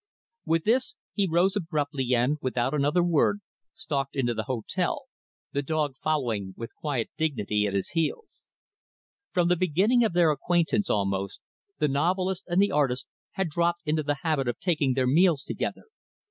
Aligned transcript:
With 0.45 0.63
this, 0.63 0.95
he 1.13 1.27
arose 1.31 1.55
abruptly 1.55 2.15
and, 2.15 2.39
without 2.41 2.73
another 2.73 3.03
word, 3.03 3.39
stalked 3.75 4.15
into 4.15 4.33
the 4.33 4.45
hotel; 4.49 5.03
the 5.51 5.61
dog 5.61 5.93
following 6.01 6.55
with 6.57 6.75
quiet 6.75 7.11
dignity, 7.17 7.67
at 7.67 7.75
his 7.75 7.89
heels. 7.91 8.47
From 9.31 9.47
the 9.47 9.55
beginning 9.55 10.03
of 10.03 10.13
their 10.13 10.31
acquaintance, 10.31 10.89
almost, 10.89 11.39
the 11.77 11.87
novelist 11.87 12.45
and 12.47 12.59
the 12.59 12.71
artist 12.71 13.07
had 13.33 13.49
dropped 13.49 13.81
into 13.85 14.01
the 14.01 14.17
habit 14.23 14.47
of 14.47 14.57
taking 14.59 14.95
their 14.95 15.05
meals 15.05 15.43
together. 15.43 15.83